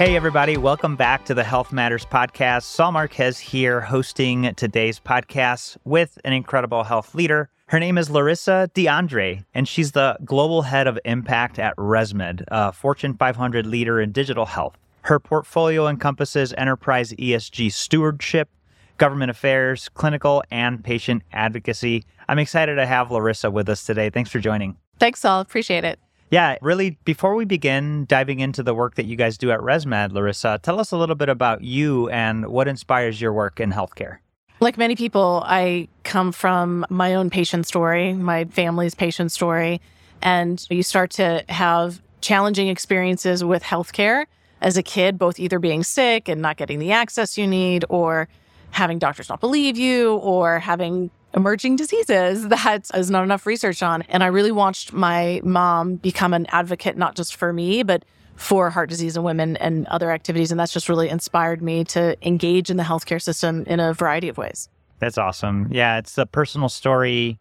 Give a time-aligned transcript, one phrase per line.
[0.00, 2.62] Hey, everybody, welcome back to the Health Matters podcast.
[2.62, 7.50] Saul Marquez here hosting today's podcast with an incredible health leader.
[7.66, 12.72] Her name is Larissa D'Andrea, and she's the global head of impact at ResMed, a
[12.72, 14.78] Fortune 500 leader in digital health.
[15.02, 18.48] Her portfolio encompasses enterprise ESG stewardship,
[18.96, 22.06] government affairs, clinical, and patient advocacy.
[22.26, 24.08] I'm excited to have Larissa with us today.
[24.08, 24.78] Thanks for joining.
[24.98, 25.42] Thanks, Saul.
[25.42, 26.00] Appreciate it.
[26.30, 30.12] Yeah, really, before we begin diving into the work that you guys do at ResMed,
[30.12, 34.18] Larissa, tell us a little bit about you and what inspires your work in healthcare.
[34.60, 39.80] Like many people, I come from my own patient story, my family's patient story,
[40.22, 44.26] and you start to have challenging experiences with healthcare
[44.60, 48.28] as a kid, both either being sick and not getting the access you need, or
[48.70, 54.02] having doctors not believe you, or having emerging diseases that is not enough research on.
[54.02, 58.04] And I really watched my mom become an advocate, not just for me, but
[58.36, 60.50] for heart disease in women and other activities.
[60.50, 64.28] And that's just really inspired me to engage in the healthcare system in a variety
[64.28, 64.68] of ways.
[64.98, 65.68] That's awesome.
[65.70, 67.38] Yeah, it's a personal story,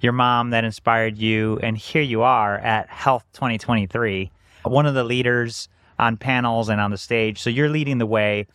[0.00, 1.58] your mom that inspired you.
[1.62, 4.30] And here you are at HLTH 2023,
[4.64, 7.40] one of the leaders on panels and on the stage.
[7.40, 8.46] So you're leading the way.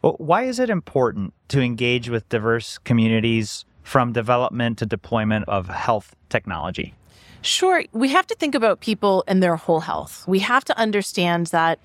[0.00, 6.16] Why is it important to engage with diverse communities from development to deployment of health
[6.28, 6.94] technology?
[7.42, 7.84] Sure.
[7.92, 10.26] We have to think about people and their whole health.
[10.26, 11.78] We have to understand that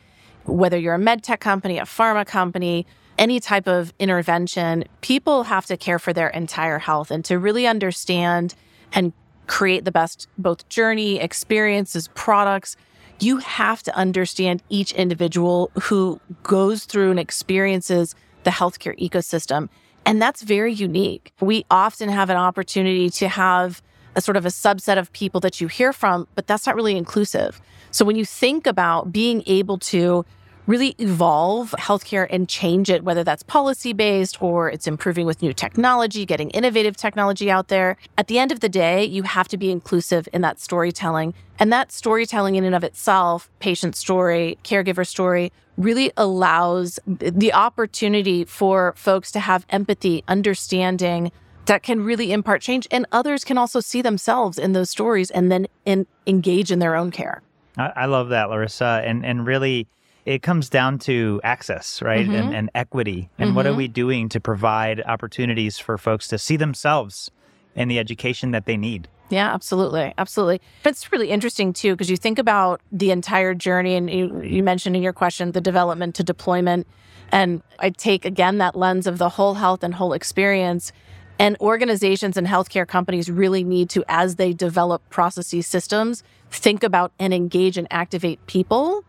[0.46, 5.66] whether you're a med tech company, a pharma company, any type of intervention, people have
[5.66, 8.56] to care for their entire health and to really understand
[8.94, 9.12] and
[9.48, 12.78] create the best both journey, experiences, products.
[13.20, 19.68] You have to understand each individual who goes through and experiences the healthcare ecosystem
[20.10, 21.34] and that's very unique.
[21.40, 23.84] We often have an opportunity to have
[24.16, 26.98] a sort of a subset of people that you hear from, but that's not really
[26.98, 27.62] inclusive.
[27.92, 30.26] So when you think about being able to
[30.70, 35.52] really evolve healthcare and change it, whether that's policy based or it's improving with new
[35.52, 37.98] technology, getting innovative technology out there.
[38.20, 41.34] At the end of the day, you have to be inclusive in that storytelling.
[41.58, 48.46] And that storytelling in and of itself, patient story, caregiver story, really allows the opportunity
[48.46, 51.32] for folks to have empathy, understanding
[51.66, 52.88] that can really impart change.
[52.92, 56.96] And others can also see themselves in those stories and then in, engage in their
[56.96, 57.42] own care.
[57.76, 59.02] I, I love that, Larissa.
[59.04, 59.88] And, and really,
[60.26, 62.26] it comes down to access, right?
[62.26, 62.36] Mm-hmm.
[62.36, 63.30] And, and, equity.
[63.38, 63.56] And mm-hmm.
[63.56, 63.78] what are mm-hmm.
[63.78, 67.32] we doing to provide opportunities for folks to see themselves
[67.76, 69.08] in the education that they need?
[69.30, 70.14] Yeah, absolutely.
[70.18, 70.60] Absolutely.
[70.84, 74.96] It's really interesting too, because you think about the entire journey, and you, you mentioned
[74.96, 76.88] in your question the development to deployment.
[77.32, 80.92] And I take again that lens of the whole health and whole experience.
[81.38, 87.14] And organizations and healthcare companies really need to, as they develop processes, systems, think about
[87.18, 89.06] and engage and activate people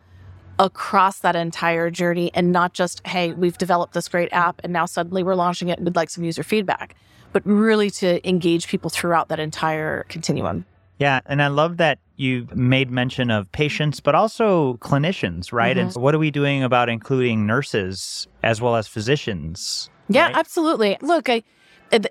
[0.61, 4.85] across that entire journey and not just, hey, we've developed this great app and now
[4.85, 6.95] suddenly we're launching it and we'd like some user feedback,
[7.33, 10.67] but really to engage people throughout that entire continuum.
[10.99, 11.21] Yeah.
[11.25, 15.79] And I love that you've made mention of patients, but also clinicians, right?
[15.79, 15.87] Mm-hmm.
[15.87, 19.89] And what are we doing about including nurses as well as physicians?
[20.11, 20.37] Yeah, right?
[20.37, 20.99] absolutely.
[21.01, 21.43] Look, I,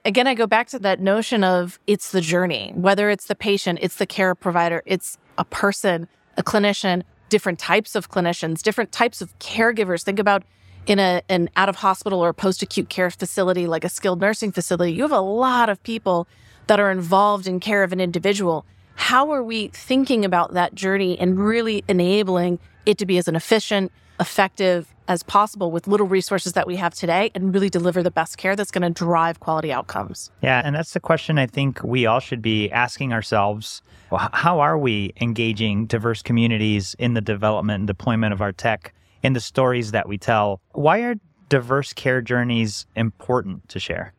[0.05, 3.77] again, I go back to that notion of it's the journey, whether it's the patient,
[3.83, 9.21] it's the care provider, it's a person, a clinician, different types of clinicians, different types
[9.21, 10.03] of caregivers.
[10.03, 10.43] Think about
[10.87, 14.51] in a, an out of hospital or post acute care facility, like a skilled nursing
[14.51, 16.27] facility, you have a lot of people
[16.67, 18.65] that are involved in care of an individual.
[18.95, 23.35] How are we thinking about that journey and really enabling it to be as an
[23.35, 28.11] efficient, effective as possible with little resources that we have today and really deliver the
[28.11, 30.31] best care that's going to drive quality outcomes.
[30.41, 33.81] Yeah, and that's the question I think we all should be asking ourselves.
[34.11, 38.93] How are we engaging diverse communities in the development and deployment of our tech
[39.23, 40.61] in the stories that we tell?
[40.71, 41.15] Why are
[41.49, 44.13] diverse care journeys important to share?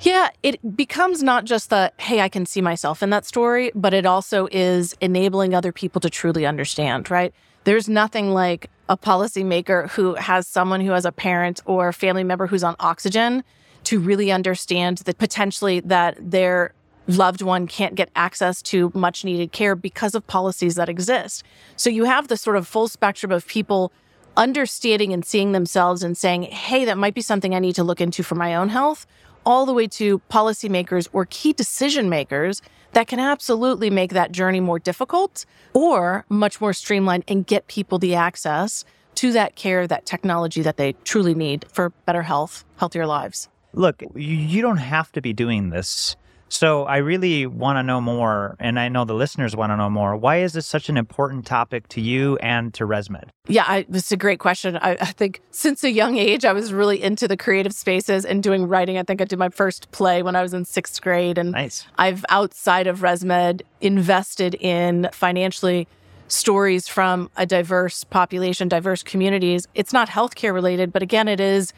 [0.00, 3.94] Yeah, it becomes not just the, hey, I can see myself in that story, but
[3.94, 7.32] it also is enabling other people to truly understand, right?
[7.64, 12.46] There's nothing like a policymaker who has someone who has a parent or family member
[12.46, 13.42] who's on oxygen
[13.84, 16.74] to really understand that potentially that their
[17.06, 21.44] loved one can't get access to much needed care because of policies that exist.
[21.76, 23.92] So you have the sort of full spectrum of people
[24.36, 28.00] understanding and seeing themselves and saying, hey, that might be something I need to look
[28.00, 29.06] into for my own health,
[29.46, 32.62] all the way to policymakers or key decision makers
[32.92, 37.98] that can absolutely make that journey more difficult or much more streamlined and get people
[37.98, 38.84] the access
[39.16, 43.48] to that care, that technology that they truly need for better health, healthier lives.
[43.72, 46.16] Look, you don't have to be doing this
[46.54, 49.90] So I really want to know more, and I know the listeners want to know
[49.90, 50.16] more.
[50.16, 53.30] Why is this such an important topic to you and to ResMed?
[53.48, 54.76] Yeah, I, it's a great question.
[54.76, 58.40] I, I, think since a young age, I was really into the creative spaces and
[58.40, 58.98] doing writing.
[58.98, 61.86] I think I did my first play when I was in sixth grade, and nice.
[61.98, 65.88] I've outside of ResMed invested in financially
[66.28, 69.66] stories from a diverse population, diverse communities.
[69.74, 71.72] It's not healthcare related, but again, it is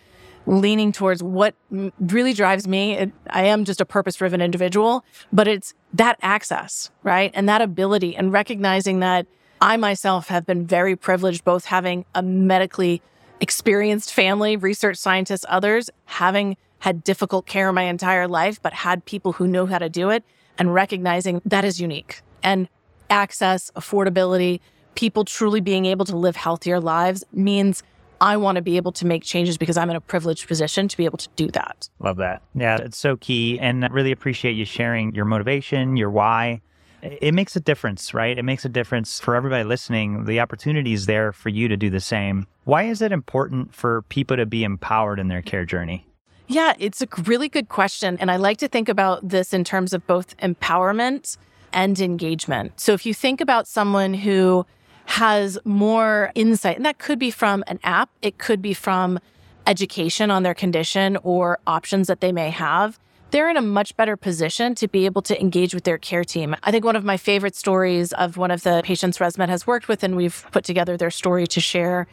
[0.47, 2.95] leaning towards what really drives me.
[2.95, 7.31] It, I am just a purpose driven individual, but it's that access, right?
[7.35, 9.27] And that ability and recognizing that
[9.61, 13.03] I myself have been very privileged, both having a medically
[13.41, 19.33] experienced family, research scientists, others, having had difficult care my entire life, but had people
[19.33, 20.25] who know how to do it
[20.59, 22.69] and recognizing that is unique and
[23.11, 24.61] access, affordability,
[24.95, 27.83] people truly being able to live healthier lives means
[28.21, 30.97] I want to be able to make changes because I'm in a privileged position to
[30.97, 31.89] be able to do that.
[32.01, 32.43] Love that.
[32.55, 33.59] Yeah, it's so key.
[33.59, 36.61] And I really appreciate you sharing your motivation, your why.
[37.03, 38.37] It makes a difference, right?
[38.37, 40.25] It makes a difference for everybody listening.
[40.25, 42.47] The opportunity is there for you to do the same.
[42.65, 46.07] Why is it important for people to be empowered in their care journey?
[46.49, 48.17] Yeah, it's a really good question.
[48.19, 51.37] And I like to think about this in terms of both empowerment
[51.73, 52.81] and engagement.
[52.81, 54.65] So if you think about someone who
[55.07, 56.77] has more insight.
[56.77, 59.19] And that could be from an app, it could be from
[59.67, 62.99] education on their condition or options that they may have.
[63.31, 66.55] They're in a much better position to be able to engage with their care team.
[66.63, 69.89] I think one of my favorite stories of one of the patients ResMed has worked
[69.89, 72.07] with, and we've put together their story to share.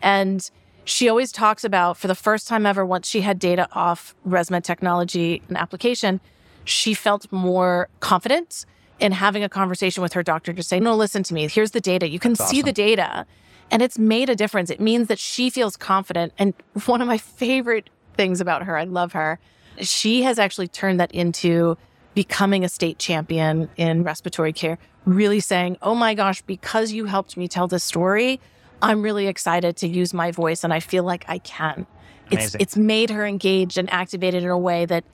[0.00, 0.48] And
[0.84, 4.62] she always talks about for the first time ever, once she had data off ResMed
[4.62, 6.20] technology and application,
[6.64, 8.64] she felt more confident
[9.00, 11.48] in having a conversation with her doctor to say, no, listen to me.
[11.48, 12.08] Here's the data.
[12.08, 12.66] You can That's see awesome.
[12.66, 13.26] the data.
[13.70, 14.68] And it's made a difference.
[14.70, 16.32] It means that she feels confident.
[16.38, 16.54] And
[16.86, 19.38] one of my favorite things about her, I love her,
[19.80, 21.76] she has actually turned that into
[22.14, 27.36] becoming a state champion in respiratory care, really saying, oh my gosh, because you helped
[27.36, 28.40] me tell this story,
[28.82, 31.86] I'm really excited to use my voice and I feel like I can.
[32.30, 35.04] It's, it's made her engaged and activated in a way that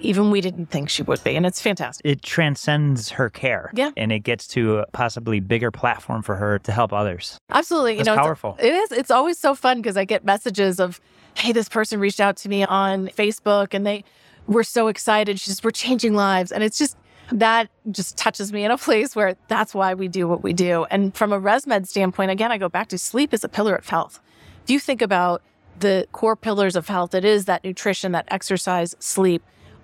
[0.00, 1.36] even we didn't think she would be.
[1.36, 2.04] And it's fantastic.
[2.04, 3.70] It transcends her care.
[3.74, 3.90] Yeah.
[3.96, 7.38] And it gets to a possibly bigger platform for her to help others.
[7.50, 7.96] Absolutely.
[7.96, 8.56] That's you know, powerful.
[8.58, 8.92] It's, it is.
[8.92, 11.00] It's always so fun because I get messages of,
[11.34, 14.04] hey, this person reached out to me on Facebook and they
[14.46, 15.38] were so excited.
[15.38, 16.50] She's just, we're changing lives.
[16.52, 16.96] And it's just,
[17.32, 20.84] that just touches me in a place where that's why we do what we do.
[20.90, 23.88] And from a ResMed standpoint, again, I go back to sleep is a pillar of
[23.88, 24.20] health.
[24.64, 25.42] If you think about
[25.78, 29.42] the core pillars of health, it is that nutrition, that exercise, sleep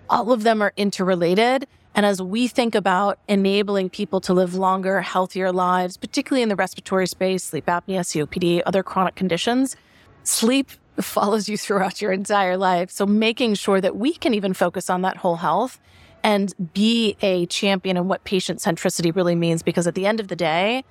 [0.08, 1.66] all of them are interrelated.
[1.94, 6.56] And as we think about enabling people to live longer, healthier lives, particularly in the
[6.56, 9.76] respiratory space, sleep apnea, COPD, other chronic conditions,
[10.22, 10.70] sleep
[11.00, 12.90] follows you throughout your entire life.
[12.90, 15.80] So making sure that we can even focus on that whole health
[16.22, 19.62] and be a champion in what patient centricity really means.
[19.62, 20.84] Because at the end of the day,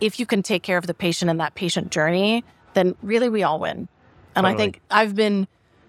[0.00, 2.44] if you can take care of the patient in that patient journey,
[2.74, 3.88] then really we all win.
[4.36, 4.54] And totally.
[4.54, 5.48] I think I've been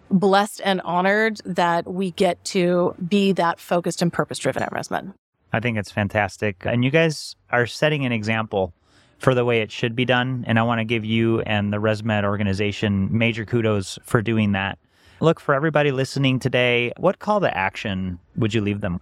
[0.10, 5.14] blessed and honored that we get to be that focused and purpose driven at ResMed.
[5.52, 6.64] I think it's fantastic.
[6.66, 8.74] And you guys are setting an example
[9.20, 10.44] for the way it should be done.
[10.48, 14.78] And I want to give you and the ResMed organization major kudos for doing that.
[15.22, 19.00] Look, for everybody listening today, what call to action would you leave them?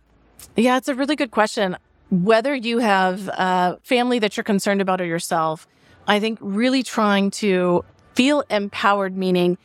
[0.56, 1.76] Yeah, it's a really good question.
[2.12, 5.68] Whether you have a family that you're concerned about or yourself,
[6.08, 7.84] I think really trying to
[8.14, 9.58] feel empowered, meaning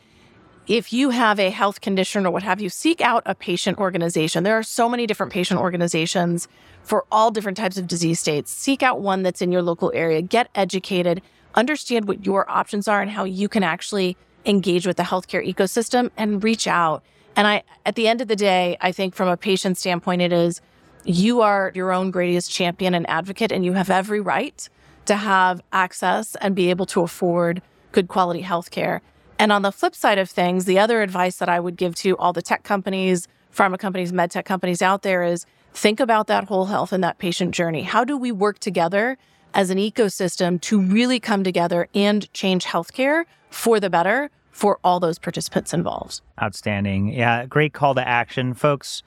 [0.69, 4.43] if you have a health condition or what have you, seek out a patient organization.
[4.43, 6.47] There are so many different patient organizations
[6.83, 8.51] for all different types of disease states.
[8.51, 11.23] Seek out one that's in your local area, get educated,
[11.55, 16.11] understand what your options are and how you can actually engage with the healthcare ecosystem
[16.15, 17.03] and reach out.
[17.35, 20.31] And I, at the end of the day, I think from a patient standpoint, it
[20.31, 20.61] is
[21.03, 24.69] you are your own greatest champion and advocate, and you have every right
[25.07, 29.01] to have access and be able to afford good quality healthcare.
[29.39, 32.17] And on the flip side of things, the other advice that I would give to
[32.17, 36.43] all the tech companies, pharma companies, med tech companies out there is think about that
[36.49, 37.83] whole health and that patient journey.
[37.83, 39.17] How do we work together
[39.53, 44.99] as an ecosystem to really come together and change healthcare for the better for all
[44.99, 46.19] those participants involved?
[46.41, 47.13] Outstanding.
[47.13, 48.53] Yeah, great call to action.
[48.53, 49.03] Folks,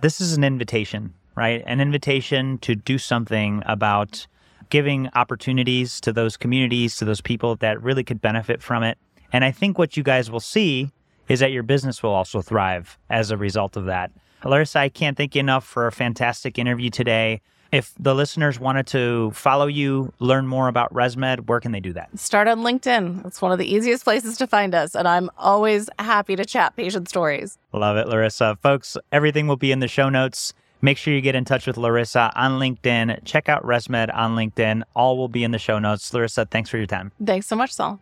[0.00, 1.64] this is an invitation, right?
[1.66, 4.28] An invitation to do something about
[4.70, 8.98] giving opportunities to those communities, to those people that really could benefit from it.
[9.34, 10.92] And I think what you guys will see
[11.28, 14.12] is that your business will also thrive as a result of that.
[14.44, 17.40] Larissa, I can't thank you enough for a fantastic interview today.
[17.72, 21.92] If the listeners wanted to follow you, learn more about ResMed, where can they do
[21.94, 22.16] that?
[22.16, 23.26] Start on LinkedIn.
[23.26, 24.94] It's one of the easiest places to find us.
[24.94, 27.58] And I'm always happy to chat patient stories.
[27.72, 28.56] Love it, Larissa.
[28.62, 30.54] Folks, everything will be in the show notes.
[30.80, 33.24] Make sure you get in touch with Larissa on LinkedIn.
[33.24, 34.84] Check out ResMed on LinkedIn.
[34.94, 36.14] All will be in the show notes.
[36.14, 37.10] Larissa, thanks for your time.
[37.24, 37.98] Thanks so much, Saul.